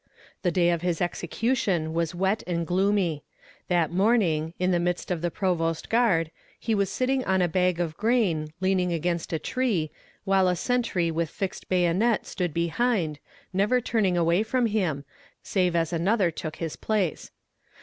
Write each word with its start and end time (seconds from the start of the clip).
The 0.41 0.49
day 0.49 0.71
of 0.71 0.81
his 0.81 0.99
execution 0.99 1.93
was 1.93 2.15
wet 2.15 2.41
and 2.47 2.65
gloomy. 2.65 3.23
That 3.67 3.91
morning, 3.91 4.55
in 4.57 4.71
the 4.71 4.79
midst 4.79 5.11
of 5.11 5.21
the 5.21 5.29
provost 5.29 5.91
guard, 5.91 6.31
he 6.59 6.73
was 6.73 6.89
sitting 6.89 7.23
on 7.25 7.39
a 7.39 7.47
bag 7.47 7.79
of 7.79 7.97
grain, 7.97 8.51
leaning 8.61 8.91
against 8.91 9.31
a 9.31 9.37
tree, 9.37 9.91
while 10.23 10.47
a 10.47 10.55
sentry 10.55 11.11
with 11.11 11.29
fixed 11.29 11.69
bayonet 11.69 12.25
stood 12.25 12.51
behind, 12.51 13.19
never 13.53 13.79
turning 13.79 14.17
away 14.17 14.41
from 14.41 14.65
him, 14.65 15.05
save 15.43 15.75
as 15.75 15.93
another 15.93 16.31
took 16.31 16.55
his 16.55 16.75
place. 16.75 17.29